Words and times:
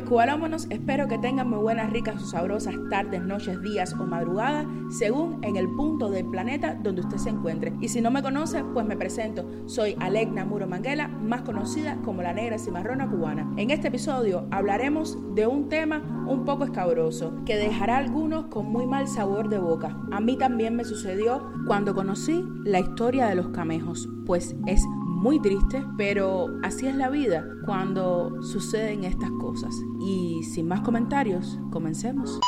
Mis 0.00 0.66
espero 0.70 1.08
que 1.08 1.18
tengan 1.18 1.50
muy 1.50 1.58
buenas, 1.58 1.90
ricas 1.90 2.22
o 2.22 2.26
sabrosas 2.26 2.74
tardes, 2.88 3.22
noches, 3.22 3.60
días 3.62 3.94
o 3.94 4.04
madrugadas, 4.04 4.66
según 4.90 5.42
en 5.42 5.56
el 5.56 5.68
punto 5.68 6.08
del 6.08 6.26
planeta 6.26 6.74
donde 6.74 7.00
usted 7.00 7.16
se 7.16 7.30
encuentre. 7.30 7.72
Y 7.80 7.88
si 7.88 8.00
no 8.00 8.10
me 8.10 8.22
conoce, 8.22 8.62
pues 8.64 8.86
me 8.86 8.96
presento, 8.96 9.44
soy 9.66 9.96
Alegna 9.98 10.44
Muro 10.44 10.66
Manguela, 10.66 11.08
más 11.08 11.42
conocida 11.42 11.96
como 12.04 12.22
la 12.22 12.32
negra 12.32 12.58
cimarrona 12.58 13.08
cubana. 13.08 13.52
En 13.56 13.70
este 13.70 13.88
episodio 13.88 14.46
hablaremos 14.50 15.18
de 15.34 15.46
un 15.46 15.68
tema 15.68 16.24
un 16.28 16.44
poco 16.44 16.64
escabroso, 16.64 17.32
que 17.44 17.56
dejará 17.56 17.96
a 17.96 17.98
algunos 17.98 18.46
con 18.46 18.66
muy 18.66 18.86
mal 18.86 19.08
sabor 19.08 19.48
de 19.48 19.58
boca. 19.58 19.96
A 20.12 20.20
mí 20.20 20.36
también 20.36 20.76
me 20.76 20.84
sucedió 20.84 21.50
cuando 21.66 21.94
conocí 21.94 22.44
la 22.64 22.80
historia 22.80 23.26
de 23.26 23.34
los 23.34 23.48
camejos, 23.48 24.08
pues 24.26 24.54
es 24.66 24.82
muy 25.18 25.40
triste, 25.40 25.84
pero 25.96 26.46
así 26.62 26.86
es 26.86 26.94
la 26.94 27.10
vida 27.10 27.44
cuando 27.66 28.40
suceden 28.40 29.02
estas 29.02 29.30
cosas. 29.32 29.74
Y 30.00 30.44
sin 30.44 30.68
más 30.68 30.80
comentarios, 30.80 31.58
comencemos. 31.72 32.38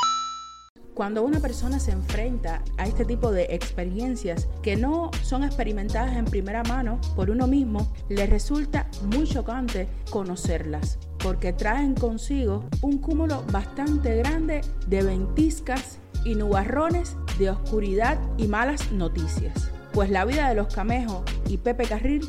Cuando 0.95 1.25
una 1.25 1.41
persona 1.41 1.81
se 1.81 1.91
enfrenta 1.91 2.63
a 2.79 2.87
este 2.87 3.05
tipo 3.05 3.33
de 3.33 3.49
experiencias 3.51 4.49
que 4.63 4.77
no 4.77 5.11
son 5.23 5.43
experimentadas 5.43 6.17
en 6.17 6.27
primera 6.27 6.63
mano 6.63 7.01
por 7.17 7.31
uno 7.31 7.49
mismo, 7.49 7.93
le 8.09 8.27
resulta 8.27 8.87
muy 9.11 9.27
chocante 9.27 9.89
conocerlas, 10.11 10.99
porque 11.19 11.53
traen 11.53 11.95
consigo 11.95 12.67
un 12.83 12.99
cúmulo 12.99 13.43
bastante 13.51 14.17
grande 14.17 14.61
de 14.87 15.03
ventiscas 15.03 15.99
y 16.25 16.37
nubarrones 16.37 17.17
de 17.39 17.51
oscuridad 17.51 18.19
y 18.37 18.47
malas 18.47 18.93
noticias. 18.93 19.71
Pues 19.93 20.11
la 20.11 20.25
vida 20.25 20.49
de 20.49 20.55
los 20.55 20.73
camejos 20.73 21.23
y 21.49 21.57
Pepe 21.57 21.85
Carril 21.85 22.23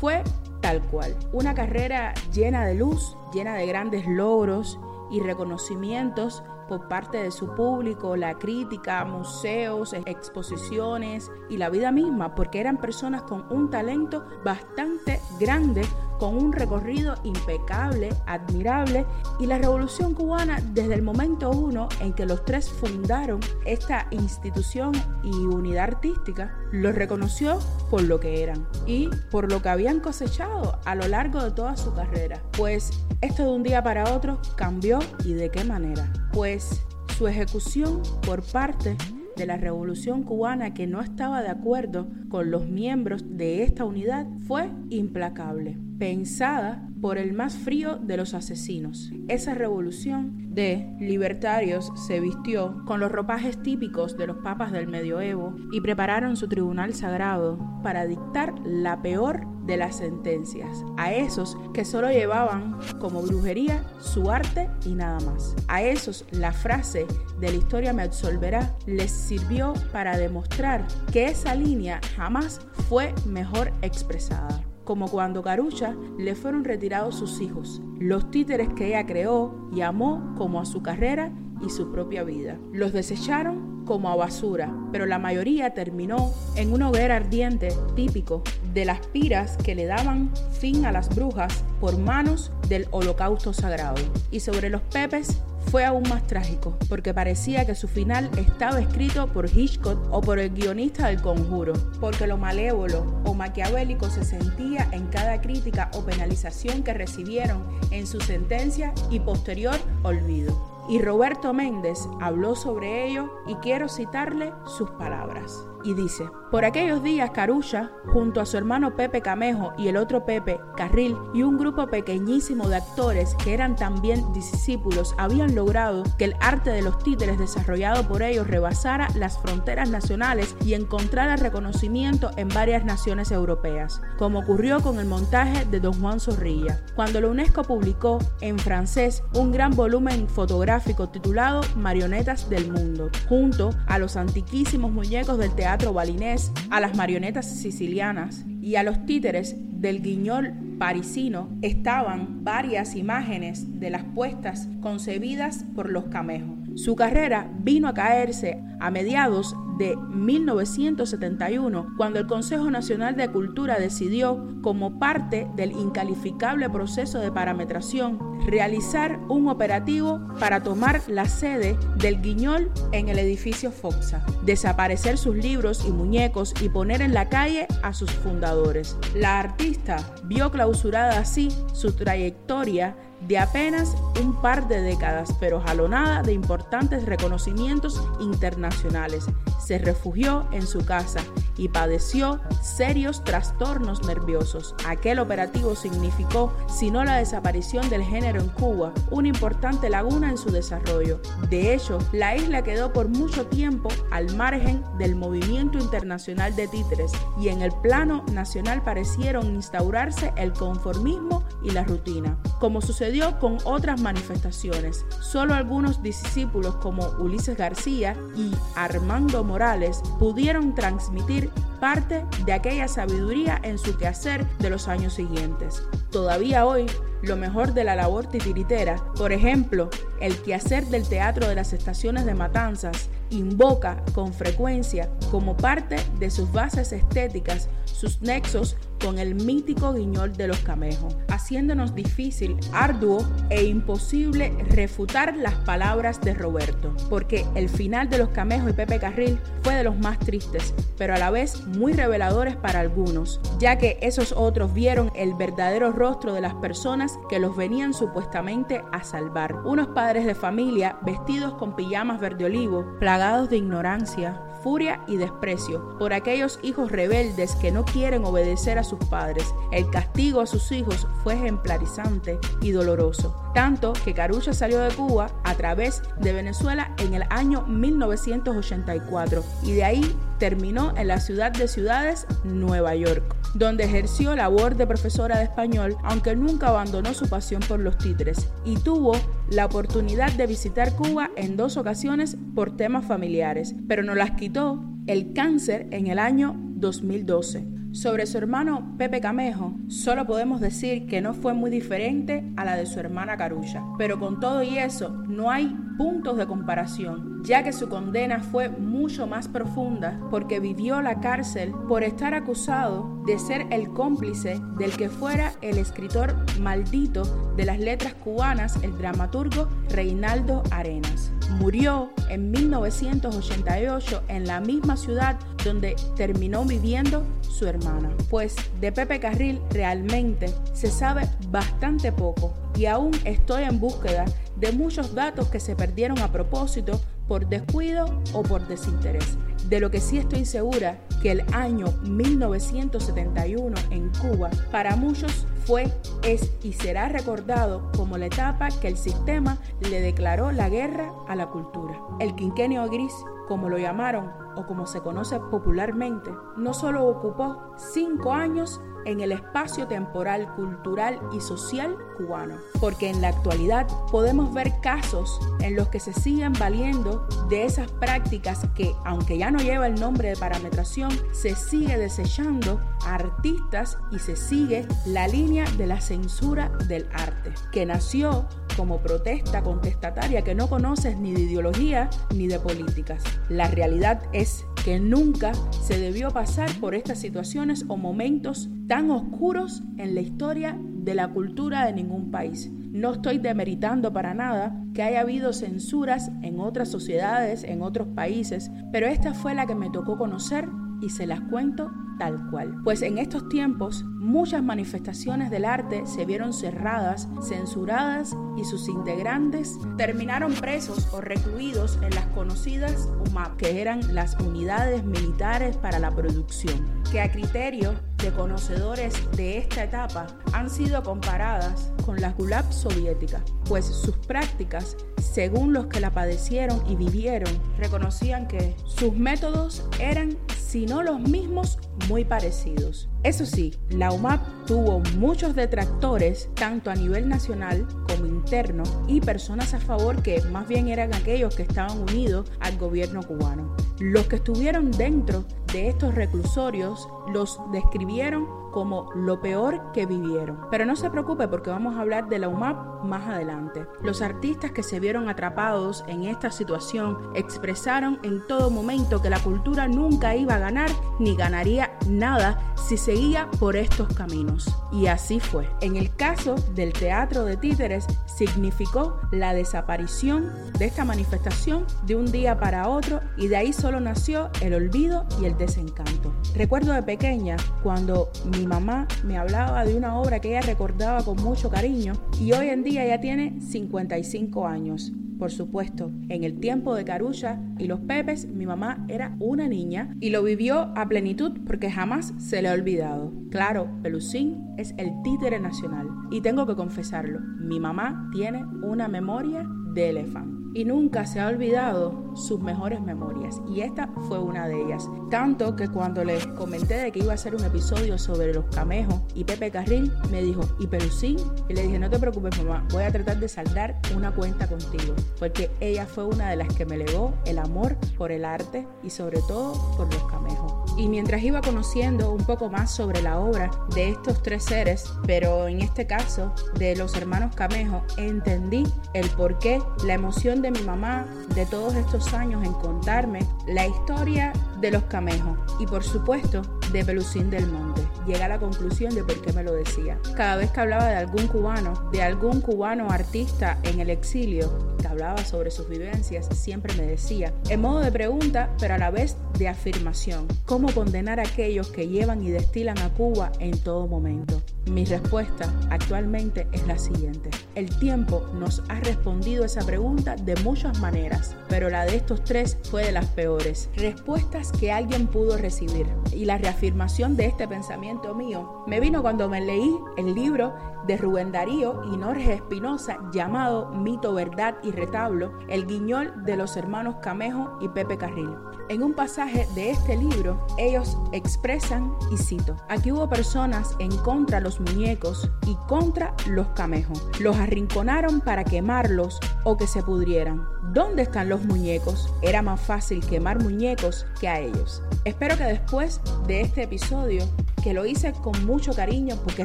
fue 0.00 0.22
tal 0.60 0.82
cual. 0.82 1.14
Una 1.32 1.54
carrera 1.54 2.14
llena 2.32 2.64
de 2.64 2.74
luz, 2.74 3.16
llena 3.32 3.54
de 3.54 3.66
grandes 3.66 4.06
logros 4.06 4.78
y 5.10 5.20
reconocimientos 5.20 6.42
por 6.68 6.86
parte 6.86 7.18
de 7.18 7.30
su 7.30 7.54
público, 7.54 8.14
la 8.16 8.34
crítica, 8.34 9.04
museos, 9.04 9.94
exposiciones 10.04 11.30
y 11.48 11.56
la 11.56 11.70
vida 11.70 11.90
misma, 11.90 12.34
porque 12.34 12.60
eran 12.60 12.76
personas 12.76 13.22
con 13.22 13.46
un 13.50 13.70
talento 13.70 14.26
bastante 14.44 15.20
grande, 15.40 15.82
con 16.18 16.36
un 16.36 16.52
recorrido 16.52 17.14
impecable, 17.24 18.10
admirable, 18.26 19.06
y 19.38 19.46
la 19.46 19.58
revolución 19.58 20.14
cubana 20.14 20.60
desde 20.72 20.94
el 20.94 21.02
momento 21.02 21.50
uno 21.50 21.88
en 22.00 22.12
que 22.12 22.26
los 22.26 22.44
tres 22.44 22.68
fundaron 22.68 23.40
esta 23.64 24.06
institución 24.10 24.92
y 25.22 25.30
unidad 25.30 25.84
artística, 25.84 26.54
los 26.72 26.94
reconoció 26.94 27.58
por 27.90 28.02
lo 28.02 28.20
que 28.20 28.42
eran 28.42 28.66
y 28.86 29.08
por 29.30 29.50
lo 29.50 29.62
que 29.62 29.68
habían 29.68 30.00
cosechado 30.00 30.78
a 30.84 30.94
lo 30.94 31.06
largo 31.08 31.42
de 31.42 31.50
toda 31.50 31.76
su 31.76 31.94
carrera. 31.94 32.42
Pues 32.56 32.90
esto 33.20 33.44
de 33.44 33.50
un 33.50 33.62
día 33.62 33.82
para 33.82 34.12
otro 34.14 34.40
cambió 34.56 34.98
y 35.24 35.32
de 35.32 35.50
qué 35.50 35.64
manera. 35.64 36.12
Pues 36.32 36.82
su 37.16 37.26
ejecución 37.26 38.02
por 38.24 38.42
parte 38.42 38.96
de 39.36 39.46
la 39.46 39.56
revolución 39.56 40.24
cubana 40.24 40.74
que 40.74 40.86
no 40.86 41.00
estaba 41.00 41.42
de 41.42 41.48
acuerdo 41.48 42.08
con 42.28 42.50
los 42.50 42.66
miembros 42.66 43.24
de 43.36 43.62
esta 43.62 43.84
unidad 43.84 44.26
fue 44.46 44.68
implacable, 44.90 45.78
pensada 45.98 46.88
por 47.00 47.18
el 47.18 47.32
más 47.32 47.56
frío 47.56 47.96
de 47.96 48.16
los 48.16 48.34
asesinos. 48.34 49.10
Esa 49.28 49.54
revolución 49.54 50.54
de 50.54 50.88
libertarios 51.00 51.92
se 52.06 52.20
vistió 52.20 52.82
con 52.86 53.00
los 53.00 53.12
ropajes 53.12 53.62
típicos 53.62 54.16
de 54.16 54.26
los 54.26 54.38
papas 54.38 54.72
del 54.72 54.88
medioevo 54.88 55.54
y 55.72 55.80
prepararon 55.80 56.36
su 56.36 56.48
tribunal 56.48 56.94
sagrado 56.94 57.58
para 57.82 58.06
dictar 58.06 58.54
la 58.64 59.00
peor 59.02 59.46
de 59.66 59.76
las 59.76 59.96
sentencias 59.98 60.84
a 60.96 61.12
esos 61.12 61.56
que 61.74 61.84
solo 61.84 62.10
llevaban 62.10 62.78
como 62.98 63.20
brujería 63.20 63.84
su 64.00 64.30
arte 64.30 64.70
y 64.86 64.94
nada 64.94 65.20
más. 65.20 65.54
A 65.68 65.82
esos 65.82 66.24
la 66.30 66.52
frase 66.52 67.06
de 67.38 67.50
la 67.50 67.56
historia 67.56 67.92
me 67.92 68.02
absolverá 68.02 68.74
les 68.86 69.10
sirvió 69.10 69.74
para 69.92 70.16
demostrar 70.16 70.86
que 71.12 71.26
esa 71.26 71.54
línea 71.54 72.00
jamás 72.16 72.60
fue 72.88 73.14
mejor 73.26 73.72
expresada 73.82 74.67
como 74.88 75.08
cuando 75.08 75.42
Carucha 75.42 75.94
le 76.16 76.34
fueron 76.34 76.64
retirados 76.64 77.14
sus 77.14 77.42
hijos, 77.42 77.82
los 77.98 78.30
títeres 78.30 78.70
que 78.70 78.86
ella 78.86 79.04
creó 79.04 79.68
y 79.70 79.82
amó 79.82 80.34
como 80.34 80.62
a 80.62 80.64
su 80.64 80.80
carrera 80.82 81.30
y 81.60 81.68
su 81.68 81.92
propia 81.92 82.24
vida. 82.24 82.56
Los 82.72 82.94
desecharon 82.94 83.84
como 83.84 84.08
a 84.08 84.16
basura, 84.16 84.74
pero 84.90 85.04
la 85.04 85.18
mayoría 85.18 85.74
terminó 85.74 86.32
en 86.56 86.72
una 86.72 86.88
hoguera 86.88 87.16
ardiente 87.16 87.68
típico 87.96 88.42
de 88.72 88.86
las 88.86 89.06
piras 89.08 89.58
que 89.58 89.74
le 89.74 89.84
daban 89.84 90.30
fin 90.52 90.86
a 90.86 90.92
las 90.92 91.14
brujas 91.14 91.62
por 91.82 91.98
manos 91.98 92.50
del 92.70 92.86
holocausto 92.90 93.52
sagrado. 93.52 93.96
Y 94.30 94.40
sobre 94.40 94.70
los 94.70 94.80
pepes 94.80 95.42
fue 95.70 95.84
aún 95.84 96.02
más 96.08 96.26
trágico, 96.26 96.78
porque 96.88 97.12
parecía 97.12 97.66
que 97.66 97.74
su 97.74 97.88
final 97.88 98.30
estaba 98.36 98.80
escrito 98.80 99.26
por 99.26 99.46
Hitchcock 99.46 99.98
o 100.10 100.20
por 100.20 100.38
el 100.38 100.50
guionista 100.50 101.08
del 101.08 101.20
conjuro, 101.20 101.74
porque 102.00 102.26
lo 102.26 102.38
malévolo 102.38 103.04
o 103.24 103.34
maquiavélico 103.34 104.08
se 104.08 104.24
sentía 104.24 104.88
en 104.92 105.06
cada 105.08 105.40
crítica 105.40 105.90
o 105.94 106.04
penalización 106.04 106.82
que 106.82 106.94
recibieron 106.94 107.62
en 107.90 108.06
su 108.06 108.20
sentencia 108.20 108.94
y 109.10 109.20
posterior 109.20 109.76
olvido. 110.02 110.78
Y 110.88 111.02
Roberto 111.02 111.52
Méndez 111.52 111.98
habló 112.20 112.56
sobre 112.56 113.06
ello 113.06 113.30
y 113.46 113.54
quiero 113.56 113.88
citarle 113.90 114.52
sus 114.78 114.88
palabras. 114.92 115.52
Y 115.84 115.94
dice, 115.94 116.28
por 116.50 116.64
aquellos 116.64 117.04
días 117.04 117.30
Carulla, 117.30 117.92
junto 118.12 118.40
a 118.40 118.46
su 118.46 118.56
hermano 118.56 118.96
Pepe 118.96 119.20
Camejo 119.20 119.72
y 119.78 119.88
el 119.88 119.96
otro 119.96 120.24
Pepe 120.24 120.58
Carril 120.76 121.16
y 121.32 121.44
un 121.44 121.56
grupo 121.56 121.86
pequeñísimo 121.86 122.68
de 122.68 122.76
actores 122.76 123.36
que 123.36 123.54
eran 123.54 123.76
también 123.76 124.32
discípulos, 124.32 125.14
habían 125.18 125.54
logrado 125.54 126.02
que 126.18 126.24
el 126.24 126.34
arte 126.40 126.70
de 126.70 126.82
los 126.82 126.98
títeres 126.98 127.38
desarrollado 127.38 128.08
por 128.08 128.22
ellos 128.22 128.48
rebasara 128.48 129.08
las 129.14 129.38
fronteras 129.38 129.88
nacionales 129.88 130.56
y 130.64 130.74
encontrara 130.74 131.36
reconocimiento 131.36 132.32
en 132.36 132.48
varias 132.48 132.84
naciones 132.84 133.30
europeas, 133.30 134.00
como 134.18 134.40
ocurrió 134.40 134.80
con 134.80 134.98
el 134.98 135.06
montaje 135.06 135.64
de 135.64 135.78
Don 135.78 136.00
Juan 136.00 136.18
Zorrilla, 136.18 136.80
cuando 136.96 137.20
la 137.20 137.28
UNESCO 137.28 137.62
publicó 137.62 138.18
en 138.40 138.58
francés 138.58 139.22
un 139.34 139.52
gran 139.52 139.76
volumen 139.76 140.28
fotográfico 140.28 141.08
titulado 141.08 141.60
Marionetas 141.76 142.50
del 142.50 142.72
Mundo, 142.72 143.10
junto 143.28 143.70
a 143.86 143.98
los 144.00 144.16
antiquísimos 144.16 144.90
muñecos 144.90 145.38
del 145.38 145.54
teatro 145.54 145.67
balinés, 145.76 146.50
a 146.70 146.80
las 146.80 146.96
marionetas 146.96 147.46
sicilianas 147.46 148.44
y 148.62 148.76
a 148.76 148.82
los 148.82 149.04
títeres 149.04 149.56
del 149.58 150.02
guiñol 150.02 150.54
parisino 150.78 151.50
estaban 151.62 152.44
varias 152.44 152.94
imágenes 152.96 153.78
de 153.78 153.90
las 153.90 154.04
puestas 154.04 154.68
concebidas 154.80 155.64
por 155.74 155.90
los 155.90 156.04
camejos. 156.06 156.56
Su 156.76 156.96
carrera 156.96 157.50
vino 157.58 157.88
a 157.88 157.94
caerse 157.94 158.62
a 158.80 158.90
mediados 158.90 159.54
de 159.78 159.96
1971, 159.96 161.94
cuando 161.96 162.18
el 162.18 162.26
Consejo 162.26 162.70
Nacional 162.70 163.16
de 163.16 163.28
Cultura 163.28 163.78
decidió, 163.78 164.46
como 164.60 164.98
parte 164.98 165.48
del 165.56 165.72
incalificable 165.72 166.68
proceso 166.68 167.20
de 167.20 167.30
parametración, 167.30 168.18
realizar 168.46 169.18
un 169.28 169.48
operativo 169.48 170.20
para 170.38 170.62
tomar 170.62 171.02
la 171.06 171.26
sede 171.26 171.76
del 171.96 172.20
Guiñol 172.20 172.70
en 172.92 173.08
el 173.08 173.18
edificio 173.18 173.70
Foxa, 173.70 174.24
desaparecer 174.44 175.18
sus 175.18 175.36
libros 175.36 175.84
y 175.86 175.92
muñecos 175.92 176.54
y 176.60 176.68
poner 176.68 177.02
en 177.02 177.14
la 177.14 177.28
calle 177.28 177.66
a 177.82 177.92
sus 177.92 178.10
fundadores. 178.10 178.96
La 179.14 179.38
artista 179.38 179.98
vio 180.24 180.50
clausurada 180.50 181.18
así 181.18 181.48
su 181.72 181.92
trayectoria 181.92 182.96
de 183.26 183.38
apenas 183.38 183.96
un 184.22 184.40
par 184.40 184.68
de 184.68 184.80
décadas, 184.80 185.30
pero 185.40 185.60
jalonada 185.60 186.22
de 186.22 186.32
importantes 186.32 187.04
reconocimientos 187.04 188.00
internacionales. 188.20 189.26
Se 189.68 189.76
refugió 189.76 190.48
en 190.50 190.66
su 190.66 190.86
casa 190.86 191.20
y 191.58 191.68
padeció 191.68 192.40
serios 192.62 193.22
trastornos 193.22 194.02
nerviosos. 194.06 194.74
Aquel 194.86 195.18
operativo 195.18 195.74
significó, 195.74 196.56
si 196.70 196.90
no 196.90 197.04
la 197.04 197.16
desaparición 197.16 197.90
del 197.90 198.02
género 198.02 198.40
en 198.40 198.48
Cuba, 198.48 198.94
una 199.10 199.28
importante 199.28 199.90
laguna 199.90 200.30
en 200.30 200.38
su 200.38 200.50
desarrollo. 200.50 201.20
De 201.50 201.74
hecho, 201.74 201.98
la 202.12 202.34
isla 202.34 202.62
quedó 202.62 202.94
por 202.94 203.08
mucho 203.08 203.46
tiempo 203.46 203.90
al 204.10 204.34
margen 204.36 204.82
del 204.96 205.16
movimiento 205.16 205.76
internacional 205.76 206.56
de 206.56 206.66
títeres 206.66 207.12
y 207.38 207.48
en 207.48 207.60
el 207.60 207.72
plano 207.82 208.24
nacional 208.32 208.82
parecieron 208.82 209.54
instaurarse 209.54 210.32
el 210.36 210.54
conformismo 210.54 211.44
y 211.62 211.70
la 211.70 211.84
rutina. 211.84 212.36
Como 212.60 212.80
sucedió 212.80 213.38
con 213.38 213.58
otras 213.64 214.00
manifestaciones, 214.00 215.04
solo 215.20 215.54
algunos 215.54 216.02
discípulos 216.02 216.76
como 216.76 217.08
Ulises 217.18 217.56
García 217.56 218.16
y 218.36 218.52
Armando 218.74 219.44
Morales 219.44 220.02
pudieron 220.18 220.74
transmitir 220.74 221.50
parte 221.80 222.24
de 222.44 222.52
aquella 222.52 222.88
sabiduría 222.88 223.60
en 223.62 223.78
su 223.78 223.96
quehacer 223.96 224.46
de 224.58 224.70
los 224.70 224.88
años 224.88 225.14
siguientes. 225.14 225.82
Todavía 226.10 226.66
hoy, 226.66 226.86
lo 227.22 227.36
mejor 227.36 227.74
de 227.74 227.84
la 227.84 227.96
labor 227.96 228.26
titiritera, 228.26 228.96
por 229.16 229.32
ejemplo, 229.32 229.90
el 230.20 230.36
quehacer 230.42 230.86
del 230.86 231.08
teatro 231.08 231.48
de 231.48 231.54
las 231.54 231.72
estaciones 231.72 232.26
de 232.26 232.34
matanzas, 232.34 233.08
invoca 233.30 234.02
con 234.14 234.32
frecuencia 234.32 235.10
como 235.30 235.56
parte 235.56 235.96
de 236.18 236.30
sus 236.30 236.50
bases 236.50 236.92
estéticas 236.92 237.68
sus 237.84 238.22
nexos 238.22 238.76
con 238.98 239.18
el 239.18 239.34
mítico 239.34 239.92
guiñol 239.92 240.36
de 240.36 240.48
los 240.48 240.58
camejos, 240.60 241.16
haciéndonos 241.28 241.94
difícil, 241.94 242.56
arduo 242.72 243.24
e 243.50 243.64
imposible 243.64 244.52
refutar 244.70 245.36
las 245.36 245.54
palabras 245.54 246.20
de 246.20 246.34
Roberto, 246.34 246.94
porque 247.08 247.46
el 247.54 247.68
final 247.68 248.08
de 248.08 248.18
los 248.18 248.28
camejos 248.30 248.70
y 248.70 248.74
Pepe 248.74 248.98
Carril 248.98 249.38
fue 249.62 249.74
de 249.74 249.84
los 249.84 249.98
más 249.98 250.18
tristes, 250.18 250.74
pero 250.96 251.14
a 251.14 251.18
la 251.18 251.30
vez 251.30 251.66
muy 251.66 251.92
reveladores 251.92 252.56
para 252.56 252.80
algunos, 252.80 253.40
ya 253.58 253.78
que 253.78 253.98
esos 254.00 254.32
otros 254.32 254.74
vieron 254.74 255.10
el 255.14 255.34
verdadero 255.34 255.92
rostro 255.92 256.32
de 256.32 256.40
las 256.40 256.54
personas 256.54 257.18
que 257.28 257.38
los 257.38 257.56
venían 257.56 257.94
supuestamente 257.94 258.82
a 258.92 259.04
salvar. 259.04 259.54
Unos 259.64 259.88
padres 259.88 260.26
de 260.26 260.34
familia 260.34 260.98
vestidos 261.02 261.54
con 261.54 261.76
pijamas 261.76 262.20
verde 262.20 262.46
olivo, 262.46 262.84
plagados 262.98 263.50
de 263.50 263.58
ignorancia, 263.58 264.40
furia 264.62 265.00
y 265.06 265.16
desprecio 265.16 265.96
por 265.98 266.12
aquellos 266.12 266.58
hijos 266.62 266.90
rebeldes 266.90 267.54
que 267.56 267.70
no 267.70 267.84
quieren 267.84 268.24
obedecer 268.24 268.78
a 268.78 268.84
sus 268.88 268.98
padres. 269.06 269.46
El 269.72 269.90
castigo 269.90 270.40
a 270.40 270.46
sus 270.46 270.72
hijos 270.72 271.06
fue 271.22 271.34
ejemplarizante 271.34 272.38
y 272.60 272.70
doloroso, 272.70 273.34
tanto 273.54 273.92
que 273.92 274.14
Carucha 274.14 274.52
salió 274.52 274.80
de 274.80 274.94
Cuba 274.94 275.30
a 275.44 275.54
través 275.54 276.02
de 276.20 276.32
Venezuela 276.32 276.92
en 276.98 277.14
el 277.14 277.24
año 277.30 277.62
1984 277.66 279.44
y 279.62 279.72
de 279.72 279.84
ahí 279.84 280.16
terminó 280.38 280.96
en 280.96 281.08
la 281.08 281.20
ciudad 281.20 281.52
de 281.52 281.68
ciudades, 281.68 282.26
Nueva 282.44 282.94
York, 282.94 283.22
donde 283.54 283.84
ejerció 283.84 284.36
labor 284.36 284.76
de 284.76 284.86
profesora 284.86 285.38
de 285.38 285.44
español, 285.44 285.96
aunque 286.04 286.36
nunca 286.36 286.68
abandonó 286.68 287.12
su 287.12 287.28
pasión 287.28 287.60
por 287.66 287.80
los 287.80 287.98
títeres, 287.98 288.48
y 288.64 288.76
tuvo 288.76 289.12
la 289.50 289.66
oportunidad 289.66 290.32
de 290.32 290.46
visitar 290.46 290.94
Cuba 290.94 291.30
en 291.36 291.56
dos 291.56 291.76
ocasiones 291.76 292.36
por 292.54 292.76
temas 292.76 293.04
familiares, 293.04 293.74
pero 293.88 294.02
no 294.02 294.14
las 294.14 294.32
quitó 294.32 294.82
el 295.06 295.32
cáncer 295.32 295.88
en 295.90 296.06
el 296.06 296.18
año 296.18 296.54
2012. 296.76 297.77
Sobre 297.92 298.26
su 298.26 298.36
hermano 298.36 298.94
Pepe 298.98 299.20
Camejo, 299.20 299.74
solo 299.88 300.26
podemos 300.26 300.60
decir 300.60 301.06
que 301.06 301.22
no 301.22 301.32
fue 301.32 301.54
muy 301.54 301.70
diferente 301.70 302.44
a 302.56 302.66
la 302.66 302.76
de 302.76 302.84
su 302.84 303.00
hermana 303.00 303.38
Carulla, 303.38 303.82
pero 303.96 304.20
con 304.20 304.40
todo 304.40 304.62
y 304.62 304.76
eso 304.76 305.08
no 305.26 305.50
hay 305.50 305.74
puntos 305.96 306.36
de 306.36 306.46
comparación, 306.46 307.37
ya 307.42 307.62
que 307.62 307.72
su 307.72 307.88
condena 307.88 308.40
fue 308.40 308.68
mucho 308.68 309.26
más 309.26 309.48
profunda 309.48 310.18
porque 310.30 310.60
vivió 310.60 311.00
la 311.02 311.20
cárcel 311.20 311.72
por 311.88 312.02
estar 312.02 312.34
acusado 312.34 313.22
de 313.26 313.38
ser 313.38 313.66
el 313.70 313.88
cómplice 313.90 314.60
del 314.76 314.92
que 314.96 315.08
fuera 315.08 315.52
el 315.60 315.78
escritor 315.78 316.34
maldito 316.60 317.24
de 317.56 317.64
las 317.64 317.78
letras 317.78 318.14
cubanas, 318.14 318.82
el 318.82 318.96
dramaturgo 318.98 319.68
Reinaldo 319.90 320.62
Arenas. 320.70 321.32
Murió 321.58 322.10
en 322.28 322.50
1988 322.50 324.22
en 324.28 324.46
la 324.46 324.60
misma 324.60 324.96
ciudad 324.96 325.36
donde 325.64 325.96
terminó 326.16 326.64
viviendo 326.64 327.24
su 327.40 327.66
hermana. 327.66 328.10
Pues 328.30 328.56
de 328.80 328.92
Pepe 328.92 329.18
Carril 329.20 329.60
realmente 329.70 330.52
se 330.74 330.88
sabe 330.88 331.28
bastante 331.50 332.12
poco 332.12 332.54
y 332.76 332.86
aún 332.86 333.12
estoy 333.24 333.64
en 333.64 333.80
búsqueda 333.80 334.24
de 334.56 334.72
muchos 334.72 335.14
datos 335.14 335.48
que 335.48 335.60
se 335.60 335.74
perdieron 335.74 336.18
a 336.20 336.30
propósito 336.30 337.00
por 337.28 337.46
descuido 337.46 338.20
o 338.32 338.42
por 338.42 338.66
desinterés. 338.66 339.38
De 339.68 339.80
lo 339.80 339.90
que 339.90 340.00
sí 340.00 340.18
estoy 340.18 340.46
segura 340.46 340.98
que 341.22 341.30
el 341.30 341.44
año 341.52 341.86
1971 342.02 343.76
en 343.90 344.10
Cuba 344.20 344.50
para 344.72 344.96
muchos 344.96 345.46
fue, 345.66 345.92
es 346.22 346.50
y 346.62 346.72
será 346.72 347.08
recordado 347.08 347.92
como 347.94 348.16
la 348.16 348.26
etapa 348.26 348.68
que 348.80 348.88
el 348.88 348.96
sistema 348.96 349.58
le 349.80 350.00
declaró 350.00 350.50
la 350.52 350.70
guerra 350.70 351.12
a 351.28 351.36
la 351.36 351.48
cultura. 351.48 352.00
El 352.20 352.34
quinquenio 352.34 352.88
gris, 352.88 353.12
como 353.46 353.68
lo 353.68 353.76
llamaron 353.76 354.47
o 354.58 354.66
como 354.66 354.86
se 354.86 355.00
conoce 355.00 355.38
popularmente, 355.38 356.32
no 356.56 356.74
solo 356.74 357.06
ocupó 357.06 357.72
cinco 357.76 358.32
años 358.32 358.80
en 359.04 359.20
el 359.20 359.32
espacio 359.32 359.86
temporal, 359.86 360.52
cultural 360.54 361.20
y 361.32 361.40
social 361.40 361.96
cubano. 362.16 362.56
Porque 362.80 363.08
en 363.08 363.22
la 363.22 363.28
actualidad 363.28 363.86
podemos 364.10 364.52
ver 364.52 364.72
casos 364.82 365.40
en 365.60 365.76
los 365.76 365.88
que 365.88 366.00
se 366.00 366.12
siguen 366.12 366.52
valiendo 366.54 367.26
de 367.48 367.64
esas 367.64 367.90
prácticas 367.92 368.66
que, 368.74 368.94
aunque 369.04 369.38
ya 369.38 369.50
no 369.50 369.60
lleva 369.60 369.86
el 369.86 369.98
nombre 369.98 370.30
de 370.30 370.36
parametración, 370.36 371.10
se 371.32 371.54
sigue 371.54 371.96
desechando 371.96 372.80
a 373.06 373.14
artistas 373.14 373.96
y 374.10 374.18
se 374.18 374.36
sigue 374.36 374.86
la 375.06 375.28
línea 375.28 375.64
de 375.76 375.86
la 375.86 376.00
censura 376.00 376.68
del 376.88 377.08
arte, 377.14 377.54
que 377.72 377.86
nació 377.86 378.46
como 378.76 378.98
protesta 378.98 379.62
contestataria 379.62 380.42
que 380.42 380.54
no 380.54 380.68
conoces 380.68 381.16
ni 381.16 381.32
de 381.32 381.40
ideología 381.40 382.10
ni 382.32 382.46
de 382.46 382.60
políticas. 382.60 383.24
La 383.48 383.68
realidad 383.68 384.22
es 384.32 384.47
que 384.84 384.98
nunca 384.98 385.52
se 385.82 385.98
debió 385.98 386.30
pasar 386.30 386.70
por 386.80 386.94
estas 386.94 387.18
situaciones 387.18 387.84
o 387.88 387.96
momentos 387.96 388.68
tan 388.86 389.10
oscuros 389.10 389.82
en 389.96 390.14
la 390.14 390.20
historia 390.20 390.78
de 390.80 391.14
la 391.14 391.28
cultura 391.28 391.86
de 391.86 391.92
ningún 391.92 392.30
país. 392.30 392.70
No 392.70 393.12
estoy 393.12 393.38
demeritando 393.38 394.12
para 394.12 394.34
nada 394.34 394.82
que 394.94 395.02
haya 395.02 395.20
habido 395.20 395.52
censuras 395.52 396.30
en 396.42 396.58
otras 396.60 396.90
sociedades, 396.90 397.64
en 397.64 397.82
otros 397.82 398.08
países, 398.08 398.70
pero 398.92 399.06
esta 399.06 399.34
fue 399.34 399.54
la 399.54 399.66
que 399.66 399.74
me 399.74 399.90
tocó 399.90 400.16
conocer 400.16 400.68
y 401.02 401.10
se 401.10 401.26
las 401.26 401.40
cuento 401.42 401.90
tal 402.18 402.50
cual. 402.50 402.80
Pues 402.84 403.02
en 403.02 403.18
estos 403.18 403.48
tiempos 403.48 404.04
muchas 404.04 404.62
manifestaciones 404.62 405.50
del 405.50 405.64
arte 405.64 406.06
se 406.06 406.26
vieron 406.26 406.52
cerradas, 406.52 407.28
censuradas 407.42 408.36
y 408.56 408.64
sus 408.64 408.88
integrantes 408.88 409.78
terminaron 409.96 410.52
presos 410.54 411.08
o 411.12 411.20
recluidos 411.20 411.98
en 412.02 412.14
las 412.14 412.26
conocidas 412.26 413.08
UMAP, 413.28 413.56
que 413.56 413.80
eran 413.80 414.14
las 414.14 414.38
unidades 414.40 415.04
militares 415.04 415.76
para 415.76 415.98
la 415.98 416.14
producción, 416.14 417.02
que 417.10 417.20
a 417.20 417.30
criterio 417.30 417.94
de 418.18 418.32
conocedores 418.32 419.14
de 419.36 419.58
esta 419.58 419.84
etapa 419.84 420.26
han 420.52 420.68
sido 420.70 421.02
comparadas 421.02 421.92
con 422.04 422.20
las 422.20 422.36
GULAG 422.36 422.72
soviéticas, 422.72 423.42
pues 423.66 423.86
sus 423.86 424.16
prácticas, 424.16 424.96
según 425.18 425.72
los 425.72 425.86
que 425.86 426.00
la 426.00 426.10
padecieron 426.10 426.82
y 426.90 426.96
vivieron, 426.96 427.50
reconocían 427.78 428.48
que 428.48 428.74
sus 428.86 429.14
métodos 429.14 429.86
eran, 430.00 430.36
si 430.56 430.84
no 430.86 431.02
los 431.02 431.20
mismos, 431.20 431.78
muy 432.08 432.24
parecidos. 432.24 433.08
Eso 433.22 433.44
sí, 433.44 433.74
la 433.90 434.10
UMAP 434.12 434.40
tuvo 434.66 435.00
muchos 435.16 435.54
detractores, 435.54 436.48
tanto 436.54 436.90
a 436.90 436.94
nivel 436.94 437.28
nacional 437.28 437.86
como 438.08 438.26
interno, 438.26 438.82
y 439.06 439.20
personas 439.20 439.74
a 439.74 439.80
favor 439.80 440.22
que 440.22 440.40
más 440.50 440.66
bien 440.66 440.88
eran 440.88 441.14
aquellos 441.14 441.54
que 441.54 441.62
estaban 441.62 441.98
unidos 441.98 442.50
al 442.60 442.78
gobierno 442.78 443.22
cubano. 443.22 443.76
Los 444.00 444.26
que 444.26 444.36
estuvieron 444.36 444.90
dentro 444.92 445.44
de 445.72 445.88
estos 445.88 446.14
reclusorios 446.14 447.08
los 447.32 447.58
describieron 447.72 448.46
como 448.78 449.10
lo 449.12 449.40
peor 449.40 449.90
que 449.92 450.06
vivieron. 450.06 450.60
Pero 450.70 450.86
no 450.86 450.94
se 450.94 451.10
preocupe 451.10 451.48
porque 451.48 451.68
vamos 451.68 451.96
a 451.96 452.00
hablar 452.00 452.28
de 452.28 452.38
la 452.38 452.46
UMAP 452.46 453.02
más 453.02 453.26
adelante. 453.26 453.88
Los 454.04 454.22
artistas 454.22 454.70
que 454.70 454.84
se 454.84 455.00
vieron 455.00 455.28
atrapados 455.28 456.04
en 456.06 456.22
esta 456.22 456.52
situación 456.52 457.18
expresaron 457.34 458.20
en 458.22 458.46
todo 458.46 458.70
momento 458.70 459.20
que 459.20 459.30
la 459.30 459.40
cultura 459.40 459.88
nunca 459.88 460.36
iba 460.36 460.54
a 460.54 460.58
ganar 460.60 460.90
ni 461.18 461.34
ganaría 461.34 461.98
nada 462.06 462.72
si 462.76 462.96
seguía 462.96 463.50
por 463.58 463.74
estos 463.74 464.14
caminos. 464.14 464.72
Y 464.92 465.08
así 465.08 465.40
fue. 465.40 465.68
En 465.80 465.96
el 465.96 466.14
caso 466.14 466.54
del 466.76 466.92
teatro 466.92 467.44
de 467.44 467.56
títeres 467.56 468.06
significó 468.26 469.20
la 469.32 469.54
desaparición 469.54 470.52
de 470.78 470.84
esta 470.84 471.04
manifestación 471.04 471.84
de 472.06 472.14
un 472.14 472.30
día 472.30 472.60
para 472.60 472.88
otro 472.88 473.20
y 473.36 473.48
de 473.48 473.56
ahí 473.56 473.72
solo 473.72 473.98
nació 473.98 474.50
el 474.60 474.72
olvido 474.74 475.26
y 475.42 475.46
el 475.46 475.58
desencanto. 475.58 476.32
Recuerdo 476.54 476.92
de 476.92 477.02
pequeña 477.02 477.56
cuando 477.82 478.30
mi 478.56 478.67
mamá 478.68 479.08
me 479.24 479.38
hablaba 479.38 479.84
de 479.84 479.96
una 479.96 480.18
obra 480.18 480.40
que 480.40 480.50
ella 480.50 480.60
recordaba 480.60 481.24
con 481.24 481.42
mucho 481.42 481.70
cariño 481.70 482.12
y 482.38 482.52
hoy 482.52 482.68
en 482.68 482.84
día 482.84 483.06
ya 483.06 483.20
tiene 483.20 483.60
55 483.60 484.68
años. 484.68 485.12
Por 485.38 485.50
supuesto, 485.50 486.10
en 486.28 486.44
el 486.44 486.58
tiempo 486.58 486.94
de 486.94 487.04
Carulla 487.04 487.60
y 487.78 487.86
los 487.86 488.00
Pepes, 488.00 488.46
mi 488.46 488.66
mamá 488.66 489.06
era 489.08 489.36
una 489.38 489.68
niña 489.68 490.14
y 490.20 490.30
lo 490.30 490.42
vivió 490.42 490.92
a 490.96 491.08
plenitud 491.08 491.52
porque 491.66 491.90
jamás 491.90 492.34
se 492.38 492.60
le 492.60 492.68
ha 492.68 492.74
olvidado. 492.74 493.32
Claro, 493.50 493.88
Pelusín 494.02 494.74
es 494.76 494.94
el 494.98 495.12
títere 495.22 495.60
nacional 495.60 496.08
y 496.30 496.40
tengo 496.40 496.66
que 496.66 496.76
confesarlo, 496.76 497.40
mi 497.40 497.80
mamá 497.80 498.28
tiene 498.32 498.64
una 498.82 499.08
memoria 499.08 499.64
de 499.94 500.10
elefante 500.10 500.57
y 500.74 500.84
nunca 500.84 501.26
se 501.26 501.40
ha 501.40 501.48
olvidado 501.48 502.34
sus 502.34 502.60
mejores 502.60 503.00
memorias 503.00 503.60
y 503.68 503.80
esta 503.80 504.08
fue 504.28 504.38
una 504.38 504.68
de 504.68 504.82
ellas. 504.82 505.08
Tanto 505.30 505.76
que 505.76 505.88
cuando 505.88 506.24
les 506.24 506.46
comenté 506.48 506.94
de 506.94 507.12
que 507.12 507.20
iba 507.20 507.32
a 507.32 507.34
hacer 507.34 507.54
un 507.54 507.64
episodio 507.64 508.18
sobre 508.18 508.52
los 508.52 508.64
camejos 508.66 509.20
y 509.34 509.44
Pepe 509.44 509.70
Carril 509.70 510.12
me 510.30 510.42
dijo, 510.42 510.62
¿y 510.78 510.86
Pelusín? 510.86 511.38
Y 511.68 511.74
le 511.74 511.82
dije, 511.82 511.98
no 511.98 512.10
te 512.10 512.18
preocupes 512.18 512.56
mamá, 512.62 512.86
voy 512.90 513.04
a 513.04 513.12
tratar 513.12 513.38
de 513.38 513.48
saldar 513.48 514.00
una 514.16 514.32
cuenta 514.32 514.66
contigo, 514.66 515.14
porque 515.38 515.70
ella 515.80 516.06
fue 516.06 516.24
una 516.24 516.50
de 516.50 516.56
las 516.56 516.68
que 516.74 516.86
me 516.86 516.96
legó 516.96 517.34
el 517.46 517.58
amor 517.58 517.96
por 518.16 518.32
el 518.32 518.44
arte 518.44 518.86
y 519.02 519.10
sobre 519.10 519.40
todo 519.48 519.72
por 519.96 520.12
los 520.12 520.24
camejos. 520.24 520.77
Y 520.98 521.08
mientras 521.08 521.42
iba 521.44 521.60
conociendo 521.60 522.32
un 522.32 522.44
poco 522.44 522.68
más 522.68 522.90
sobre 522.90 523.22
la 523.22 523.38
obra 523.38 523.70
de 523.94 524.10
estos 524.10 524.42
tres 524.42 524.64
seres, 524.64 525.12
pero 525.26 525.68
en 525.68 525.80
este 525.80 526.08
caso 526.08 526.52
de 526.74 526.96
los 526.96 527.14
hermanos 527.14 527.54
Camejo, 527.54 528.02
entendí 528.16 528.84
el 529.14 529.30
por 529.30 529.60
qué, 529.60 529.80
la 530.04 530.14
emoción 530.14 530.60
de 530.60 530.72
mi 530.72 530.82
mamá 530.82 531.24
de 531.54 531.66
todos 531.66 531.94
estos 531.94 532.34
años 532.34 532.64
en 532.64 532.72
contarme 532.72 533.46
la 533.68 533.86
historia 533.86 534.52
de 534.80 534.90
los 534.90 535.04
Camejos 535.04 535.56
y 535.78 535.86
por 535.86 536.02
supuesto 536.02 536.62
de 536.92 537.04
Pelusín 537.04 537.50
del 537.50 537.66
Monte. 537.66 538.02
Llega 538.26 538.46
a 538.46 538.48
la 538.48 538.58
conclusión 538.58 539.14
de 539.14 539.24
por 539.24 539.40
qué 539.40 539.52
me 539.52 539.62
lo 539.62 539.72
decía. 539.72 540.18
Cada 540.36 540.56
vez 540.56 540.70
que 540.70 540.80
hablaba 540.80 541.06
de 541.06 541.16
algún 541.16 541.46
cubano, 541.46 542.10
de 542.12 542.22
algún 542.22 542.60
cubano 542.60 543.10
artista 543.10 543.78
en 543.84 544.00
el 544.00 544.10
exilio, 544.10 544.96
que 544.98 545.06
hablaba 545.06 545.44
sobre 545.44 545.70
sus 545.70 545.88
vivencias, 545.88 546.48
siempre 546.52 546.94
me 546.96 547.06
decía, 547.06 547.52
en 547.68 547.80
modo 547.80 548.00
de 548.00 548.12
pregunta, 548.12 548.70
pero 548.78 548.94
a 548.94 548.98
la 548.98 549.10
vez 549.10 549.36
de 549.58 549.68
afirmación, 549.68 550.46
¿cómo 550.66 550.92
condenar 550.92 551.40
a 551.40 551.44
aquellos 551.44 551.90
que 551.90 552.08
llevan 552.08 552.42
y 552.42 552.50
destilan 552.50 552.98
a 552.98 553.10
Cuba 553.10 553.52
en 553.60 553.78
todo 553.78 554.06
momento? 554.06 554.60
Mi 554.90 555.04
respuesta 555.04 555.72
actualmente 555.90 556.66
es 556.72 556.86
la 556.86 556.98
siguiente. 556.98 557.50
El 557.74 557.88
tiempo 557.98 558.46
nos 558.54 558.82
ha 558.88 558.94
respondido 559.00 559.64
esa 559.64 559.84
pregunta 559.84 560.34
de 560.36 560.56
muchas 560.56 560.98
maneras, 561.00 561.54
pero 561.68 561.90
la 561.90 562.04
de 562.04 562.16
estos 562.16 562.42
tres 562.42 562.78
fue 562.90 563.04
de 563.04 563.12
las 563.12 563.26
peores. 563.26 563.90
Respuestas 563.96 564.72
que 564.72 564.90
alguien 564.90 565.26
pudo 565.26 565.56
recibir. 565.56 566.06
Y 566.32 566.46
la 566.46 566.58
reafirmación 566.58 567.36
de 567.36 567.46
este 567.46 567.68
pensamiento 567.68 568.34
mío 568.34 568.84
me 568.86 569.00
vino 569.00 569.22
cuando 569.22 569.48
me 569.48 569.60
leí 569.60 569.94
el 570.16 570.34
libro 570.34 570.74
de 571.06 571.16
Rubén 571.16 571.52
Darío 571.52 572.02
y 572.12 572.16
Norge 572.16 572.54
Espinosa 572.54 573.18
llamado 573.32 573.90
Mito, 573.92 574.34
Verdad 574.34 574.76
y 574.82 574.90
Retablo, 574.90 575.58
el 575.68 575.86
guiñol 575.86 576.44
de 576.44 576.56
los 576.56 576.76
hermanos 576.76 577.16
Camejo 577.22 577.78
y 577.80 577.88
Pepe 577.88 578.18
Carril. 578.18 578.50
En 578.88 579.02
un 579.02 579.14
pasaje 579.14 579.66
de 579.74 579.90
este 579.90 580.16
libro, 580.16 580.66
ellos 580.78 581.18
expresan, 581.32 582.14
y 582.30 582.38
cito, 582.38 582.76
aquí 582.88 583.12
hubo 583.12 583.28
personas 583.28 583.94
en 583.98 584.14
contra 584.18 584.58
de 584.58 584.64
muñecos 584.80 585.50
y 585.66 585.76
contra 585.86 586.34
los 586.48 586.68
camejos. 586.68 587.22
Los 587.40 587.56
arrinconaron 587.56 588.40
para 588.40 588.64
quemarlos 588.64 589.38
o 589.64 589.76
que 589.76 589.86
se 589.86 590.02
pudrieran. 590.02 590.66
¿Dónde 590.92 591.22
están 591.22 591.48
los 591.48 591.64
muñecos? 591.64 592.32
Era 592.42 592.62
más 592.62 592.80
fácil 592.80 593.24
quemar 593.24 593.62
muñecos 593.62 594.26
que 594.40 594.48
a 594.48 594.60
ellos. 594.60 595.02
Espero 595.24 595.56
que 595.56 595.64
después 595.64 596.20
de 596.46 596.62
este 596.62 596.84
episodio 596.84 597.44
que 597.82 597.94
lo 597.94 598.06
hice 598.06 598.32
con 598.32 598.66
mucho 598.66 598.92
cariño 598.92 599.36
porque 599.44 599.64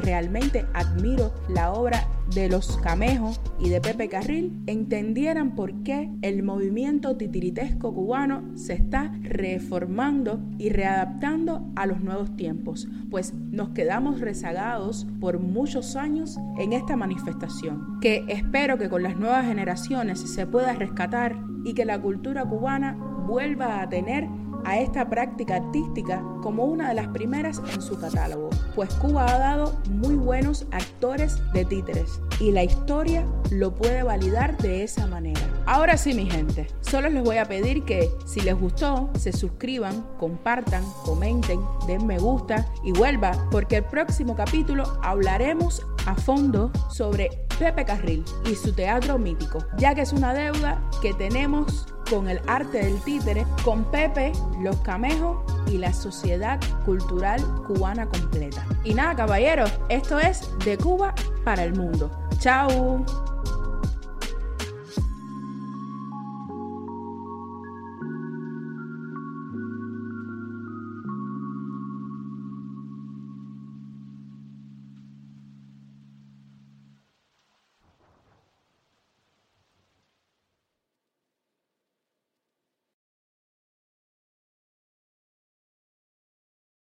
realmente 0.00 0.66
admiro 0.72 1.32
la 1.48 1.72
obra 1.72 2.06
de 2.32 2.48
los 2.48 2.76
Camejos 2.78 3.40
y 3.58 3.68
de 3.68 3.80
Pepe 3.80 4.08
Carril, 4.08 4.52
entendieran 4.66 5.54
por 5.54 5.82
qué 5.82 6.10
el 6.22 6.42
movimiento 6.42 7.16
titiritesco 7.16 7.94
cubano 7.94 8.42
se 8.56 8.74
está 8.74 9.12
reformando 9.22 10.40
y 10.58 10.70
readaptando 10.70 11.66
a 11.76 11.86
los 11.86 12.00
nuevos 12.00 12.36
tiempos, 12.36 12.88
pues 13.10 13.34
nos 13.34 13.70
quedamos 13.70 14.20
rezagados 14.20 15.06
por 15.20 15.38
muchos 15.38 15.96
años 15.96 16.38
en 16.58 16.72
esta 16.72 16.96
manifestación, 16.96 17.98
que 18.00 18.24
espero 18.28 18.78
que 18.78 18.88
con 18.88 19.02
las 19.02 19.16
nuevas 19.16 19.46
generaciones 19.46 20.20
se 20.20 20.46
pueda 20.46 20.72
rescatar 20.72 21.36
y 21.64 21.74
que 21.74 21.84
la 21.84 22.00
cultura 22.00 22.44
cubana 22.44 22.96
vuelva 23.26 23.80
a 23.80 23.88
tener 23.88 24.28
a 24.64 24.78
esta 24.78 25.08
práctica 25.08 25.56
artística 25.56 26.22
como 26.42 26.64
una 26.64 26.88
de 26.88 26.94
las 26.94 27.08
primeras 27.08 27.60
en 27.72 27.82
su 27.82 27.98
catálogo, 27.98 28.50
pues 28.74 28.92
Cuba 28.94 29.26
ha 29.26 29.38
dado 29.38 29.74
muy 29.90 30.14
buenos 30.14 30.66
actores 30.72 31.40
de 31.52 31.64
títeres 31.64 32.20
y 32.40 32.50
la 32.50 32.64
historia 32.64 33.24
lo 33.50 33.74
puede 33.74 34.02
validar 34.02 34.56
de 34.58 34.82
esa 34.82 35.06
manera. 35.06 35.40
Ahora 35.66 35.96
sí, 35.96 36.12
mi 36.14 36.28
gente, 36.28 36.66
solo 36.80 37.08
les 37.08 37.22
voy 37.22 37.38
a 37.38 37.46
pedir 37.46 37.84
que 37.84 38.10
si 38.26 38.40
les 38.40 38.58
gustó, 38.58 39.10
se 39.18 39.32
suscriban, 39.32 40.04
compartan, 40.18 40.84
comenten, 41.04 41.60
den 41.86 42.06
me 42.06 42.18
gusta 42.18 42.66
y 42.82 42.92
vuelva, 42.92 43.32
porque 43.50 43.76
el 43.76 43.84
próximo 43.84 44.36
capítulo 44.36 44.84
hablaremos 45.02 45.86
a 46.06 46.14
fondo 46.14 46.70
sobre 46.90 47.30
Pepe 47.58 47.84
Carril 47.84 48.24
y 48.50 48.54
su 48.54 48.72
teatro 48.72 49.18
mítico, 49.18 49.58
ya 49.78 49.94
que 49.94 50.02
es 50.02 50.12
una 50.12 50.34
deuda 50.34 50.82
que 51.00 51.14
tenemos 51.14 51.86
con 52.08 52.28
el 52.28 52.40
arte 52.46 52.84
del 52.84 53.00
títere, 53.00 53.46
con 53.64 53.84
Pepe, 53.84 54.32
los 54.60 54.76
camejos 54.78 55.38
y 55.70 55.78
la 55.78 55.92
sociedad 55.92 56.60
cultural 56.84 57.42
cubana 57.66 58.06
completa. 58.06 58.66
Y 58.84 58.94
nada, 58.94 59.14
caballeros, 59.14 59.72
esto 59.88 60.18
es 60.18 60.48
de 60.64 60.76
Cuba 60.76 61.14
para 61.44 61.64
el 61.64 61.74
mundo. 61.74 62.10
Chao. 62.38 63.04